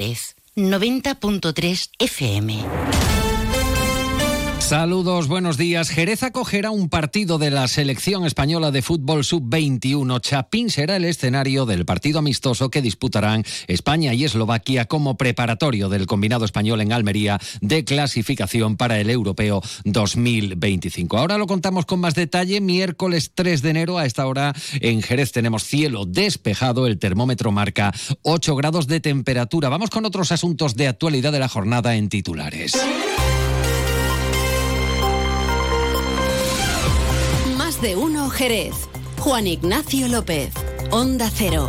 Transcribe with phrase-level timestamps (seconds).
[0.00, 3.19] Pez 90.3 FM.
[4.70, 5.88] Saludos, buenos días.
[5.88, 10.20] Jerez acogerá un partido de la selección española de fútbol sub-21.
[10.20, 16.06] Chapín será el escenario del partido amistoso que disputarán España y Eslovaquia como preparatorio del
[16.06, 21.18] combinado español en Almería de clasificación para el europeo 2025.
[21.18, 22.60] Ahora lo contamos con más detalle.
[22.60, 26.86] Miércoles 3 de enero a esta hora en Jerez tenemos cielo despejado.
[26.86, 27.92] El termómetro marca
[28.22, 29.68] 8 grados de temperatura.
[29.68, 32.80] Vamos con otros asuntos de actualidad de la jornada en titulares.
[37.80, 38.74] De uno Jerez.
[39.18, 40.52] Juan Ignacio López,
[40.90, 41.68] Onda Cero.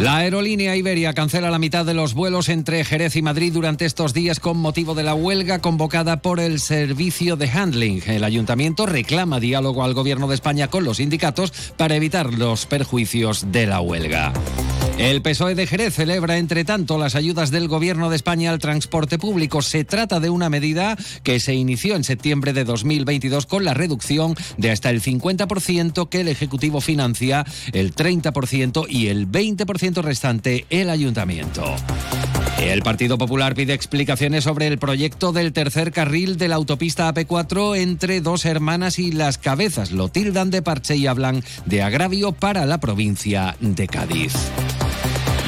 [0.00, 4.14] La aerolínea Iberia cancela la mitad de los vuelos entre Jerez y Madrid durante estos
[4.14, 8.02] días con motivo de la huelga convocada por el servicio de handling.
[8.06, 13.50] El ayuntamiento reclama diálogo al gobierno de España con los sindicatos para evitar los perjuicios
[13.50, 14.32] de la huelga.
[14.98, 19.16] El PSOE de Jerez celebra, entre tanto, las ayudas del Gobierno de España al transporte
[19.16, 19.62] público.
[19.62, 24.34] Se trata de una medida que se inició en septiembre de 2022 con la reducción
[24.56, 30.90] de hasta el 50% que el Ejecutivo financia, el 30% y el 20% restante el
[30.90, 31.76] Ayuntamiento.
[32.60, 37.76] El Partido Popular pide explicaciones sobre el proyecto del tercer carril de la autopista AP4
[37.76, 39.92] entre dos hermanas y las cabezas.
[39.92, 44.34] Lo tildan de parche y hablan de agravio para la provincia de Cádiz.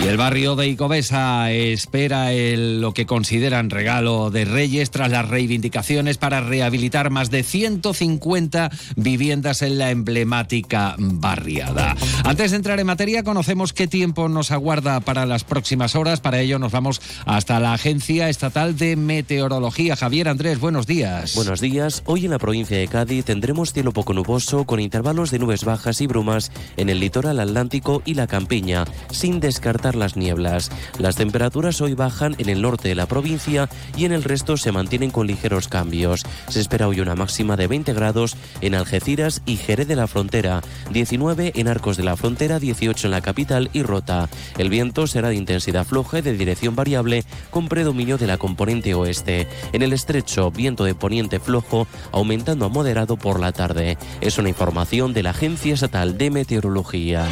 [0.02, 5.28] Y el barrio de Icobesa espera el, lo que consideran regalo de Reyes tras las
[5.28, 11.96] reivindicaciones para rehabilitar más de 150 viviendas en la emblemática barriada.
[12.24, 16.20] Antes de entrar en materia, conocemos qué tiempo nos aguarda para las próximas horas.
[16.20, 19.96] Para ello nos vamos hasta la Agencia Estatal de Meteorología.
[19.96, 21.34] Javier Andrés, buenos días.
[21.34, 22.02] Buenos días.
[22.06, 26.00] Hoy en la provincia de Cádiz tendremos cielo poco nuboso con intervalos de nubes bajas
[26.00, 30.70] y brumas en el litoral atlántico y la campiña, sin descartar las nieblas.
[30.98, 34.72] Las temperaturas hoy bajan en el norte de la provincia y en el resto se
[34.72, 36.24] mantienen con ligeros cambios.
[36.48, 40.62] Se espera hoy una máxima de 20 grados en Algeciras y Jerez de la Frontera,
[40.90, 44.28] 19 en Arcos de la Frontera, 18 en la capital y Rota.
[44.58, 48.94] El viento será de intensidad floja y de dirección variable con predominio de la componente
[48.94, 49.48] oeste.
[49.72, 53.98] En el estrecho, viento de poniente flojo aumentando a moderado por la tarde.
[54.20, 57.26] Es una información de la Agencia Estatal de Meteorología.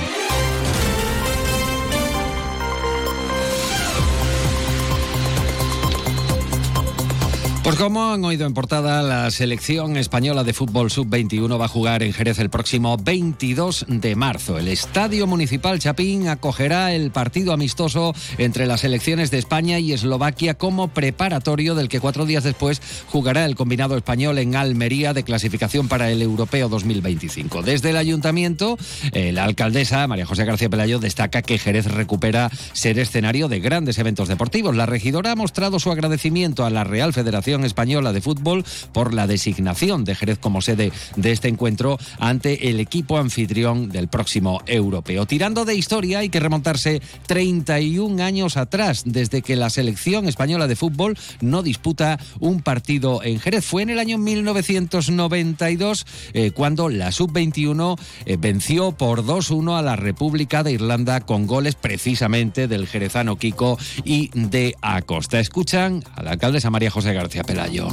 [7.69, 12.03] Pues como han oído en portada, la selección española de fútbol sub-21 va a jugar
[12.03, 14.56] en Jerez el próximo 22 de marzo.
[14.56, 20.55] El Estadio Municipal Chapín acogerá el partido amistoso entre las selecciones de España y Eslovaquia
[20.55, 25.89] como preparatorio del que cuatro días después jugará el combinado español en Almería de clasificación
[25.89, 27.62] para el Europeo 2025.
[27.62, 28.79] Desde el ayuntamiento,
[29.12, 33.99] eh, la alcaldesa María José García Pelayo destaca que Jerez recupera ser escenario de grandes
[33.99, 34.75] eventos deportivos.
[34.75, 39.26] La regidora ha mostrado su agradecimiento a la Real Federación Española de Fútbol por la
[39.26, 45.26] designación de Jerez como sede de este encuentro ante el equipo anfitrión del próximo europeo.
[45.26, 50.76] Tirando de historia, hay que remontarse 31 años atrás, desde que la selección española de
[50.76, 53.64] fútbol no disputa un partido en Jerez.
[53.64, 59.96] Fue en el año 1992 eh, cuando la sub-21 eh, venció por 2-1 a la
[59.96, 65.40] República de Irlanda con goles precisamente del jerezano Kiko y de Acosta.
[65.40, 67.88] Escuchan a la alcaldesa María José García Pelayo.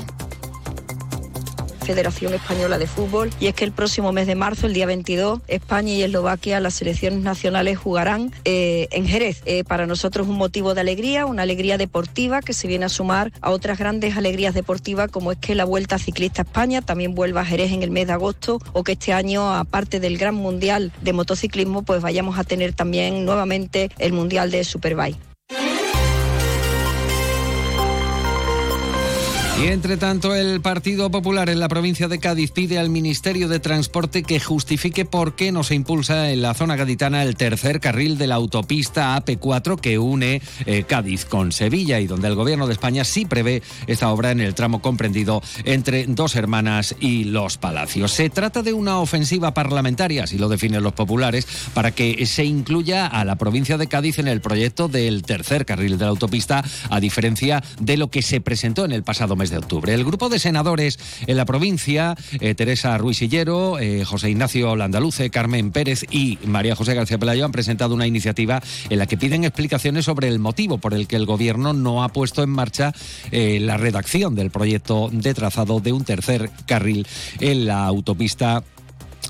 [1.86, 5.40] Federación Española de Fútbol y es que el próximo mes de marzo, el día 22,
[5.48, 9.44] España y Eslovaquia, las selecciones nacionales jugarán eh, en Jerez.
[9.46, 13.32] Eh, para nosotros un motivo de alegría, una alegría deportiva que se viene a sumar
[13.40, 17.46] a otras grandes alegrías deportivas como es que la Vuelta Ciclista España también vuelva a
[17.46, 21.14] Jerez en el mes de agosto o que este año, aparte del Gran Mundial de
[21.14, 25.35] Motociclismo, pues vayamos a tener también nuevamente el Mundial de Superbike.
[29.58, 33.62] Y entre tanto, el Partido Popular en la provincia de Cádiz pide al Ministerio de
[33.62, 38.18] Transporte que justifique por qué no se impulsa en la zona gaditana el tercer carril
[38.18, 42.74] de la autopista AP4 que une eh, Cádiz con Sevilla y donde el Gobierno de
[42.74, 48.12] España sí prevé esta obra en el tramo comprendido entre Dos Hermanas y Los Palacios.
[48.12, 53.08] Se trata de una ofensiva parlamentaria, así lo definen los populares, para que se incluya
[53.08, 57.00] a la provincia de Cádiz en el proyecto del tercer carril de la autopista, a
[57.00, 59.94] diferencia de lo que se presentó en el pasado mes de octubre.
[59.94, 65.72] El grupo de senadores en la provincia, eh, Teresa Ruisillero, eh, José Ignacio Landaluce, Carmen
[65.72, 70.06] Pérez y María José García Pelayo han presentado una iniciativa en la que piden explicaciones
[70.06, 72.94] sobre el motivo por el que el gobierno no ha puesto en marcha
[73.32, 77.08] eh, la redacción del proyecto de trazado de un tercer carril
[77.40, 78.64] en la autopista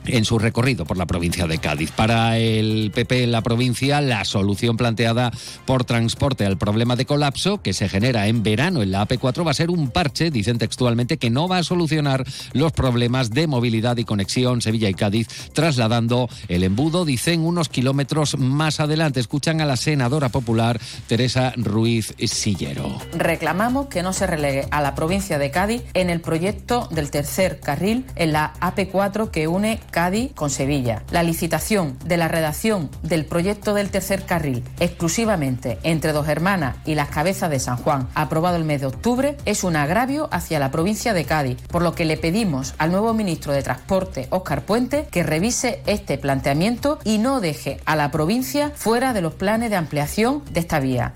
[0.08, 1.92] en su recorrido por la provincia de Cádiz.
[1.92, 5.32] Para el PP en la provincia, la solución planteada
[5.66, 9.52] por transporte al problema de colapso que se genera en verano en la AP4 va
[9.52, 12.24] a ser un parche, dicen textualmente, que no va a solucionar
[12.54, 18.38] los problemas de movilidad y conexión Sevilla y Cádiz, trasladando el embudo, dicen, unos kilómetros
[18.38, 19.20] más adelante.
[19.20, 23.00] Escuchan a la senadora popular Teresa Ruiz Sillero.
[23.18, 27.60] Reclamamos que no se relegue a la provincia de Cádiz en el proyecto del tercer
[27.60, 31.04] carril en la AP4 que une Cádiz con Sevilla.
[31.10, 36.96] La licitación de la redacción del proyecto del tercer carril exclusivamente entre dos hermanas y
[36.96, 40.70] las cabezas de San Juan, aprobado el mes de octubre, es un agravio hacia la
[40.70, 45.08] provincia de Cádiz, por lo que le pedimos al nuevo ministro de Transporte, Óscar Puente,
[45.10, 49.78] que revise este planteamiento y no deje a la provincia fuera de los planes de
[49.78, 51.14] ampliación de esta vía.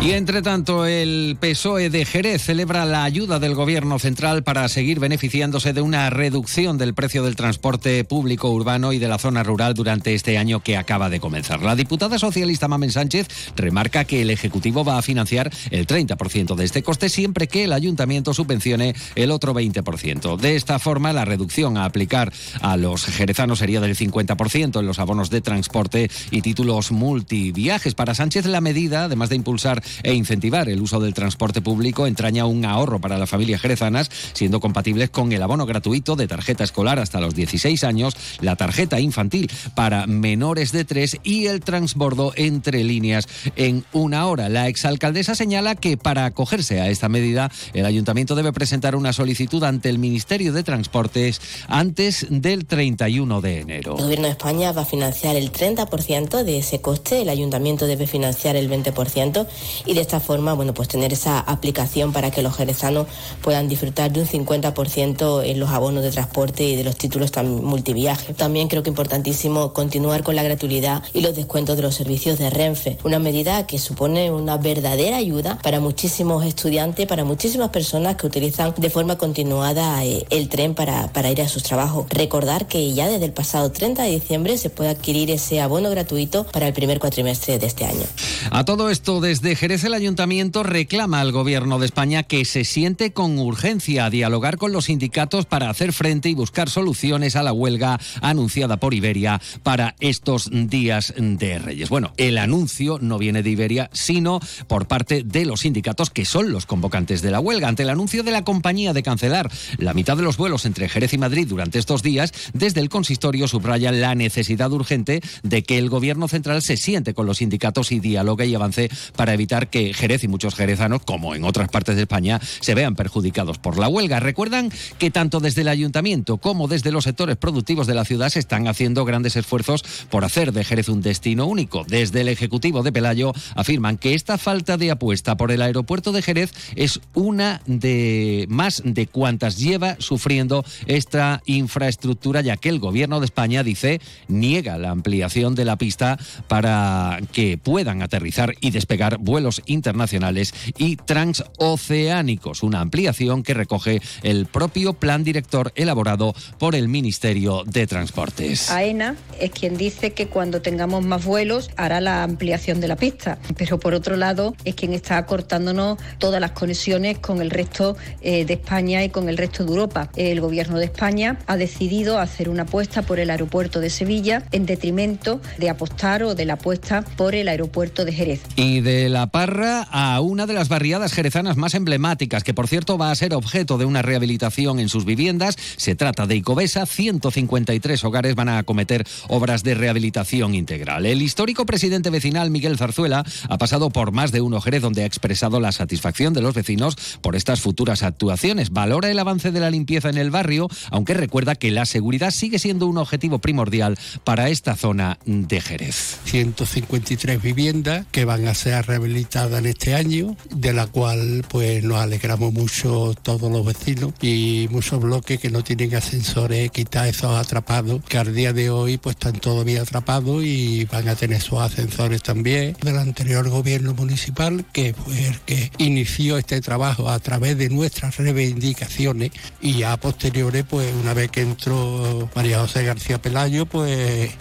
[0.00, 5.00] Y entre tanto, el PSOE de Jerez celebra la ayuda del Gobierno central para seguir
[5.00, 9.74] beneficiándose de una reducción del precio del transporte público urbano y de la zona rural
[9.74, 11.62] durante este año que acaba de comenzar.
[11.62, 16.64] La diputada socialista Mamen Sánchez remarca que el Ejecutivo va a financiar el 30% de
[16.64, 20.36] este coste siempre que el Ayuntamiento subvencione el otro 20%.
[20.36, 25.00] De esta forma, la reducción a aplicar a los jerezanos sería del 50% en los
[25.00, 27.94] abonos de transporte y títulos multiviajes.
[27.94, 32.46] Para Sánchez, la medida, además de impulsar e incentivar el uso del transporte público entraña
[32.46, 36.98] un ahorro para las familias jerezanas, siendo compatibles con el abono gratuito de tarjeta escolar
[36.98, 42.84] hasta los 16 años, la tarjeta infantil para menores de 3 y el transbordo entre
[42.84, 44.48] líneas en una hora.
[44.48, 49.62] La exalcaldesa señala que para acogerse a esta medida, el ayuntamiento debe presentar una solicitud
[49.64, 53.96] ante el Ministerio de Transportes antes del 31 de enero.
[53.96, 58.06] El Gobierno de España va a financiar el 30% de ese coste, el ayuntamiento debe
[58.06, 59.46] financiar el 20%
[59.86, 63.06] y de esta forma, bueno, pues tener esa aplicación para que los jerezanos
[63.42, 68.34] puedan disfrutar de un 50% en los abonos de transporte y de los títulos multiviaje.
[68.34, 72.50] También creo que importantísimo continuar con la gratuidad y los descuentos de los servicios de
[72.50, 78.26] Renfe, una medida que supone una verdadera ayuda para muchísimos estudiantes, para muchísimas personas que
[78.26, 82.06] utilizan de forma continuada eh, el tren para, para ir a sus trabajos.
[82.10, 86.44] Recordar que ya desde el pasado 30 de diciembre se puede adquirir ese abono gratuito
[86.44, 88.04] para el primer cuatrimestre de este año.
[88.50, 93.38] A todo esto, desde El ayuntamiento reclama al gobierno de España que se siente con
[93.38, 98.00] urgencia a dialogar con los sindicatos para hacer frente y buscar soluciones a la huelga
[98.22, 101.90] anunciada por Iberia para estos días de Reyes.
[101.90, 106.50] Bueno, el anuncio no viene de Iberia, sino por parte de los sindicatos que son
[106.50, 107.68] los convocantes de la huelga.
[107.68, 111.12] Ante el anuncio de la compañía de cancelar la mitad de los vuelos entre Jerez
[111.12, 115.90] y Madrid durante estos días, desde el consistorio subraya la necesidad urgente de que el
[115.90, 120.22] gobierno central se siente con los sindicatos y dialogue y avance para evitar que Jerez
[120.24, 124.20] y muchos jerezanos, como en otras partes de España, se vean perjudicados por la huelga.
[124.20, 128.38] Recuerdan que tanto desde el ayuntamiento como desde los sectores productivos de la ciudad se
[128.38, 131.84] están haciendo grandes esfuerzos por hacer de Jerez un destino único.
[131.88, 136.22] Desde el Ejecutivo de Pelayo afirman que esta falta de apuesta por el aeropuerto de
[136.22, 143.20] Jerez es una de más de cuantas lleva sufriendo esta infraestructura, ya que el gobierno
[143.20, 149.18] de España dice niega la ampliación de la pista para que puedan aterrizar y despegar
[149.18, 156.88] vuelos internacionales y transoceánicos, una ampliación que recoge el propio plan director elaborado por el
[156.88, 158.70] Ministerio de Transportes.
[158.70, 163.38] AENA es quien dice que cuando tengamos más vuelos hará la ampliación de la pista,
[163.56, 168.44] pero por otro lado es quien está cortándonos todas las conexiones con el resto eh,
[168.44, 170.10] de España y con el resto de Europa.
[170.16, 174.66] El Gobierno de España ha decidido hacer una apuesta por el aeropuerto de Sevilla en
[174.66, 178.40] detrimento de apostar o de la apuesta por el aeropuerto de Jerez.
[178.56, 183.12] Y de la a una de las barriadas jerezanas más emblemáticas, que por cierto va
[183.12, 185.56] a ser objeto de una rehabilitación en sus viviendas.
[185.76, 191.06] Se trata de Icobesa, 153 hogares van a acometer obras de rehabilitación integral.
[191.06, 195.06] El histórico presidente vecinal Miguel Zarzuela ha pasado por más de un Jerez donde ha
[195.06, 198.70] expresado la satisfacción de los vecinos por estas futuras actuaciones.
[198.70, 202.58] Valora el avance de la limpieza en el barrio, aunque recuerda que la seguridad sigue
[202.58, 206.18] siendo un objetivo primordial para esta zona de Jerez.
[206.24, 211.98] 153 viviendas que van a ser rehabilitadas en este año, de la cual pues nos
[211.98, 218.02] alegramos mucho todos los vecinos y muchos bloques que no tienen ascensores, quita esos atrapados,
[218.08, 222.22] que al día de hoy pues están todavía atrapados y van a tener sus ascensores
[222.22, 222.74] también.
[222.82, 229.30] Del anterior gobierno municipal, que fue que inició este trabajo a través de nuestras reivindicaciones
[229.60, 234.32] y a posteriores, pues una vez que entró María José García Pelayo, pues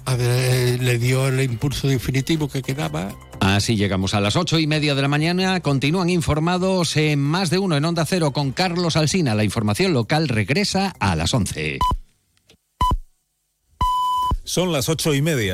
[0.80, 3.14] le dio el impulso definitivo que quedaba
[3.56, 5.62] Así llegamos a las ocho y media de la mañana.
[5.62, 9.36] Continúan informados en más de uno en Onda Cero con Carlos Alsina.
[9.36, 11.80] La información local regresa a las once.
[14.44, 15.46] Son las ocho y media.